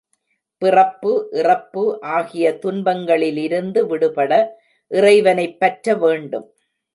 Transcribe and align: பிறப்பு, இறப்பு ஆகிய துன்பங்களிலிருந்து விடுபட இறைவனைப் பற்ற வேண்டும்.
பிறப்பு, 0.61 1.11
இறப்பு 1.31 1.83
ஆகிய 2.01 2.57
துன்பங்களிலிருந்து 2.61 3.85
விடுபட 3.87 4.31
இறைவனைப் 4.91 5.59
பற்ற 5.59 5.95
வேண்டும். 5.95 6.47